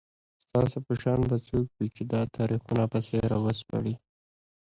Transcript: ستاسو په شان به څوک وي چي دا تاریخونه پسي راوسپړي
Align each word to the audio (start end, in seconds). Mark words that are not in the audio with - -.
ستاسو 0.43 0.77
په 0.85 0.93
شان 1.01 1.19
به 1.29 1.37
څوک 1.47 1.67
وي 1.77 1.87
چي 1.95 2.03
دا 2.11 2.21
تاریخونه 2.37 2.83
پسي 2.91 3.17
راوسپړي 3.31 3.93